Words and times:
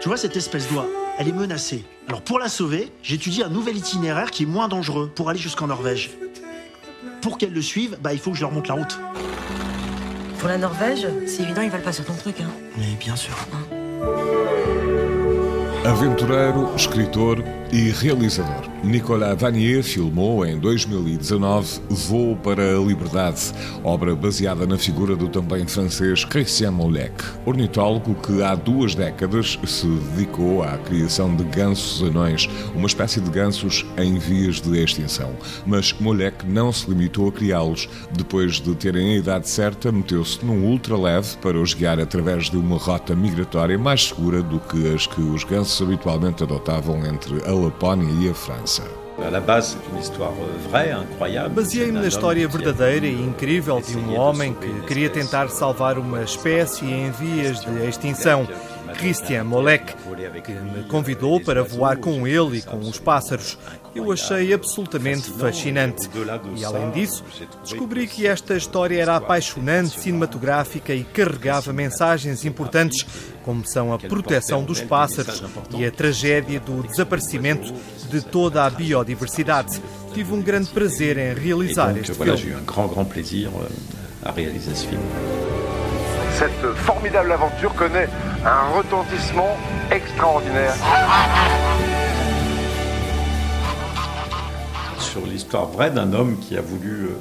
Tu 0.00 0.08
vois 0.08 0.16
cette 0.16 0.36
espèce 0.36 0.68
d'oie 0.70 0.86
Elle 1.18 1.28
est 1.28 1.32
menacée. 1.32 1.84
Alors 2.08 2.22
pour 2.22 2.38
la 2.38 2.48
sauver, 2.48 2.90
j'étudie 3.02 3.42
un 3.42 3.50
nouvel 3.50 3.76
itinéraire 3.76 4.30
qui 4.30 4.44
est 4.44 4.46
moins 4.46 4.68
dangereux 4.68 5.10
pour 5.14 5.28
aller 5.28 5.38
jusqu'en 5.38 5.66
Norvège. 5.66 6.12
Pour 7.20 7.36
qu'elle 7.36 7.52
le 7.52 7.60
suive, 7.60 7.98
bah, 8.00 8.14
il 8.14 8.18
faut 8.18 8.30
que 8.30 8.36
je 8.36 8.42
leur 8.42 8.50
montre 8.50 8.70
la 8.70 8.76
route. 8.76 8.98
Pour 10.38 10.48
la 10.48 10.56
Norvège, 10.56 11.06
c'est 11.26 11.42
évident, 11.42 11.62
ils 11.62 11.68
valent 11.68 11.82
pas 11.82 11.92
sur 11.92 12.04
ton 12.04 12.14
truc, 12.14 12.40
hein. 12.40 12.48
Mais 12.78 12.94
bien 12.98 13.16
sûr. 13.16 13.34
Aventureiro, 15.84 16.74
escritor 16.76 17.36
e 17.72 17.90
realizador. 17.90 18.68
Nicolas 18.82 19.40
Vanier 19.40 19.82
filmou 19.82 20.46
em 20.46 20.58
2019 20.58 21.80
Voo 21.90 22.36
para 22.36 22.76
a 22.76 22.80
Liberdade, 22.80 23.52
obra 23.82 24.14
baseada 24.14 24.66
na 24.66 24.78
figura 24.78 25.16
do 25.16 25.28
também 25.28 25.66
francês 25.66 26.24
Christian 26.24 26.70
Molec, 26.70 27.12
ornitólogo 27.44 28.14
que 28.14 28.42
há 28.42 28.54
duas 28.54 28.94
décadas 28.94 29.58
se 29.66 29.86
dedicou 29.86 30.62
à 30.62 30.78
criação 30.78 31.34
de 31.34 31.44
gansos 31.44 32.02
anões, 32.02 32.48
uma 32.74 32.86
espécie 32.86 33.20
de 33.20 33.30
gansos 33.30 33.84
em 33.96 34.18
vias 34.18 34.60
de 34.60 34.82
extinção. 34.82 35.30
Mas 35.66 35.92
Molec 36.00 36.46
não 36.46 36.72
se 36.72 36.88
limitou 36.88 37.28
a 37.28 37.32
criá-los. 37.32 37.88
Depois 38.12 38.60
de 38.60 38.74
terem 38.74 39.14
a 39.14 39.16
idade 39.18 39.48
certa, 39.48 39.90
meteu-se 39.90 40.44
num 40.44 40.64
ultraleve 40.64 41.36
para 41.38 41.60
os 41.60 41.74
guiar 41.74 41.98
através 41.98 42.48
de 42.48 42.56
uma 42.56 42.78
rota 42.78 43.14
migratória 43.14 43.78
mais 43.78 44.08
segura 44.08 44.42
do 44.42 44.60
que 44.60 44.94
as 44.94 45.06
que 45.06 45.20
os 45.20 45.44
gansos 45.44 45.80
habitualmente 45.82 46.42
adotavam 46.42 47.04
entre 47.04 47.44
a 47.44 47.57
Lapónia 47.64 48.08
e 48.20 48.30
a 48.30 48.34
França. 48.34 48.82
Baseei-me 51.48 51.98
na 51.98 52.06
história 52.06 52.46
verdadeira 52.46 53.06
e 53.06 53.20
incrível 53.20 53.80
de 53.80 53.96
um 53.96 54.16
homem 54.16 54.54
que 54.54 54.80
queria 54.82 55.10
tentar 55.10 55.48
salvar 55.48 55.98
uma 55.98 56.22
espécie 56.22 56.84
em 56.84 57.10
vias 57.10 57.60
de 57.60 57.88
extinção. 57.88 58.46
Christian 58.94 59.44
Molek, 59.44 59.94
que 60.42 60.52
me 60.52 60.84
convidou 60.84 61.40
para 61.40 61.62
voar 61.62 61.96
com 61.96 62.26
ele 62.26 62.58
e 62.58 62.62
com 62.62 62.78
os 62.78 62.98
pássaros. 62.98 63.58
Eu 63.94 64.12
achei 64.12 64.52
absolutamente 64.52 65.30
fascinante. 65.30 66.08
E 66.56 66.64
além 66.64 66.90
disso, 66.90 67.24
descobri 67.62 68.06
que 68.06 68.26
esta 68.26 68.56
história 68.56 69.00
era 69.00 69.16
apaixonante, 69.16 69.98
cinematográfica 69.98 70.94
e 70.94 71.04
carregava 71.04 71.72
mensagens 71.72 72.44
importantes, 72.44 73.06
como 73.44 73.66
são 73.66 73.92
a 73.92 73.98
proteção 73.98 74.62
dos 74.62 74.80
pássaros 74.80 75.42
e 75.76 75.84
a 75.84 75.90
tragédia 75.90 76.60
do 76.60 76.82
desaparecimento 76.86 77.72
de 78.10 78.20
toda 78.20 78.64
a 78.64 78.70
biodiversidade. 78.70 79.80
Tive 80.14 80.32
um 80.32 80.42
grande 80.42 80.70
prazer 80.70 81.18
em 81.18 81.34
realizar 81.34 81.96
este 81.96 82.12
filme. 82.14 82.38
Cette 86.38 86.74
formidable 86.86 87.32
aventure 87.32 87.74
connaît 87.74 88.08
un 88.44 88.76
retentissement 88.76 89.56
extraordinaire. 89.90 90.74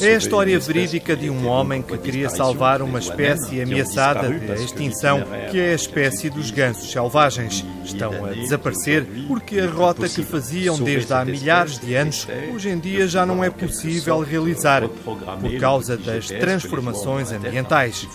É 0.00 0.14
a 0.14 0.18
história 0.18 0.58
verídica 0.58 1.16
de 1.16 1.30
um 1.30 1.46
homem 1.46 1.82
que 1.82 1.96
queria 1.98 2.28
salvar 2.28 2.82
uma 2.82 2.98
espécie 2.98 3.60
ameaçada 3.60 4.28
de 4.28 4.62
extinção, 4.64 5.22
que 5.50 5.58
é 5.58 5.72
a 5.72 5.74
espécie 5.74 6.30
dos 6.30 6.50
gansos 6.50 6.90
selvagens. 6.90 7.64
Estão 7.84 8.24
a 8.24 8.30
desaparecer 8.30 9.06
porque 9.28 9.60
a 9.60 9.68
rota 9.68 10.08
que 10.08 10.22
faziam 10.22 10.78
desde 10.78 11.12
há 11.12 11.24
milhares 11.24 11.78
de 11.78 11.94
anos 11.94 12.26
hoje 12.52 12.68
em 12.70 12.78
dia 12.78 13.06
já 13.06 13.24
não 13.26 13.42
é 13.44 13.50
possível 13.50 14.20
realizar 14.20 14.88
por 14.88 15.58
causa 15.60 15.96
das 15.96 16.28
transformações 16.28 17.30
ambientais. 17.32 18.06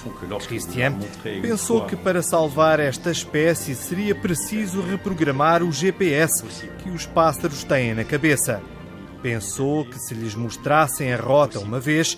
Christian 0.48 0.96
pensou 1.42 1.86
que 1.86 1.96
para 1.96 2.22
salvar 2.22 2.80
esta 2.80 3.12
espécie 3.12 3.76
seria 3.76 4.16
preciso 4.16 4.82
reprogramar 4.82 5.64
o 5.64 5.72
GPS 5.72 6.44
que 6.84 6.90
os 6.90 7.06
pássaros 7.06 7.64
têm 7.64 7.94
na 7.94 8.04
cabeça. 8.04 8.62
Pensou 9.22 9.86
que 9.86 10.00
se 10.00 10.14
lhes 10.14 10.36
mostrassem 10.36 11.14
a 11.14 11.18
rota 11.18 11.60
uma 11.60 11.80
vez, 11.80 12.18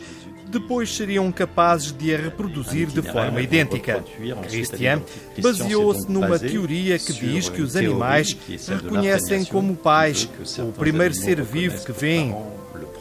depois 0.51 0.93
seriam 0.93 1.31
capazes 1.31 1.91
de 1.91 2.13
a 2.13 2.17
reproduzir 2.17 2.87
de 2.87 3.01
forma 3.01 3.41
idêntica. 3.41 4.03
Christian 4.43 5.01
baseou-se 5.41 6.11
numa 6.11 6.37
teoria 6.37 6.99
que 6.99 7.13
diz 7.13 7.49
que 7.49 7.61
os 7.61 7.75
animais 7.75 8.37
reconhecem 8.67 9.45
como 9.45 9.75
pais 9.75 10.29
o 10.59 10.71
primeiro 10.73 11.13
ser 11.13 11.41
vivo 11.41 11.83
que 11.83 11.91
veem 11.91 12.35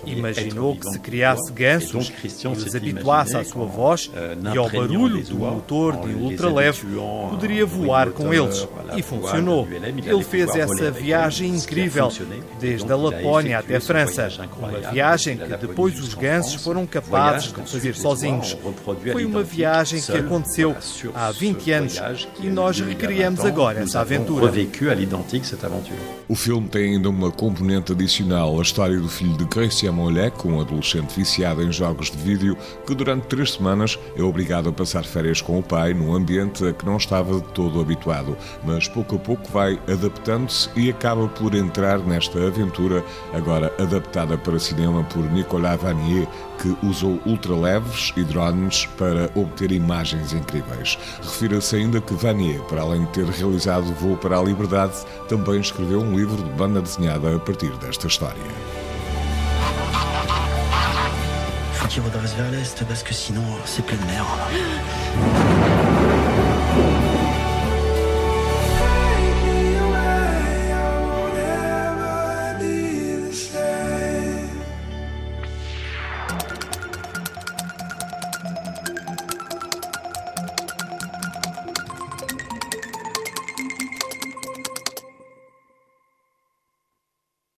Imaginou 0.05 0.77
que 0.77 0.89
se 0.89 0.99
criasse 0.99 1.53
gansos 1.53 2.13
e 2.23 2.49
os 2.49 2.75
habituasse 2.75 3.37
à 3.37 3.45
sua 3.45 3.67
voz 3.67 4.11
e 4.53 4.59
ao 4.59 4.71
barulho 4.71 5.23
do 5.25 5.39
motor 5.39 5.97
de 6.01 6.15
ultraleve, 6.15 6.87
poderia 7.31 7.67
voar 7.67 8.11
com 8.11 8.33
eles. 8.33 8.67
E 8.97 9.03
funcionou. 9.03 9.69
Ele 9.71 10.25
fez 10.25 10.55
essa 10.55 10.91
viagem 10.91 11.55
incrível, 11.55 12.11
desde 12.59 12.91
a 12.91 12.97
Lapónia 12.97 13.59
até 13.59 13.77
a 13.77 13.81
França. 13.81 14.29
Uma 14.59 14.91
viagem 14.91 15.37
que 15.37 15.57
depois 15.57 15.99
os 16.01 16.15
gansos 16.15 16.63
foram 16.63 16.87
capazes 16.87 17.53
de 17.53 17.71
fazer 17.71 17.95
sozinhos. 17.95 18.57
Foi 19.13 19.25
uma 19.25 19.43
viagem 19.43 20.01
que 20.01 20.17
aconteceu 20.17 20.77
há 21.15 21.31
20 21.31 21.71
anos 21.73 22.01
e 22.41 22.49
nós 22.49 22.81
recriamos 22.81 23.45
agora 23.45 23.81
essa 23.81 24.01
aventura. 24.01 24.53
O 26.29 26.35
filme 26.35 26.69
tem 26.69 26.95
ainda 26.95 27.09
uma 27.09 27.31
componente 27.31 27.93
adicional, 27.93 28.59
a 28.59 28.63
história 28.63 28.99
do 28.99 29.09
filho 29.09 29.37
de 29.37 29.45
Christian 29.47 29.90
Molec, 29.93 30.47
um 30.47 30.61
adolescente 30.61 31.17
viciado 31.17 31.63
em 31.63 31.73
jogos 31.73 32.11
de 32.11 32.19
vídeo, 32.19 32.57
que 32.87 32.95
durante 32.95 33.27
três 33.27 33.53
semanas 33.53 33.99
é 34.17 34.23
obrigado 34.23 34.69
a 34.69 34.73
passar 34.73 35.05
férias 35.05 35.41
com 35.41 35.59
o 35.59 35.63
pai 35.63 35.95
num 35.95 36.15
ambiente 36.15 36.67
a 36.67 36.73
que 36.73 36.87
não 36.87 36.97
estava 36.97 37.41
de 37.41 37.49
todo 37.53 37.81
habituado, 37.81 38.37
mas 38.65 38.89
pouco 38.89 39.17
a 39.17 39.19
pouco 39.19 39.51
vai 39.51 39.81
adaptando-se 39.89 40.69
e 40.77 40.91
acaba 40.91 41.29
por 41.29 41.55
entrar 41.55 41.99
nesta 41.99 42.47
aventura, 42.47 43.05
agora 43.33 43.73
adaptada 43.79 44.37
para 44.37 44.59
cinema 44.59 45.03
por 45.05 45.25
Nicolas 45.31 45.81
Vanier, 45.81 46.27
que 46.61 46.77
usou 46.87 47.19
ultraleves 47.25 48.13
e 48.17 48.25
drones 48.25 48.87
para 48.99 49.31
obter 49.35 49.73
imagens 49.73 50.33
incríveis. 50.33 50.99
Refira-se 51.23 51.77
ainda 51.77 52.01
que 52.01 52.15
Vanier, 52.15 52.61
para 52.63 52.83
além 52.83 53.05
de 53.07 53.13
ter 53.13 53.25
realizado 53.27 53.93
Voo 53.95 54.17
para 54.17 54.39
a 54.39 54.43
Liberdade, 54.43 54.95
também 55.29 55.61
escreveu 55.61 56.01
um 56.01 56.17
livro 56.17 56.37
de 56.37 56.51
banda 56.51 56.83
desenhada 56.83 57.35
a 57.35 57.39
partir 57.39 57.71
desta 57.79 58.07
história. 58.07 58.70
Faut 61.81 61.89
qu'ils 61.89 62.03
redressent 62.03 62.35
vers 62.35 62.51
l'est 62.51 62.85
parce 62.87 63.03
que 63.03 63.15
sinon 63.15 63.43
c'est 63.65 63.85
pleine 63.87 64.05
mer. 64.05 64.27